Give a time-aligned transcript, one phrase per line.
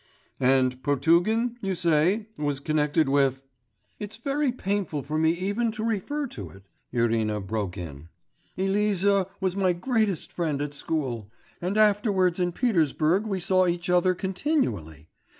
[0.39, 3.43] 'And Potugin, you say, was connected with'
[3.99, 8.09] 'It's very painful for me even to refer to it,' Irina broke in.
[8.57, 11.29] 'Eliza was my greatest friend at school,
[11.61, 15.07] and afterwards in Petersburg we saw each other continually.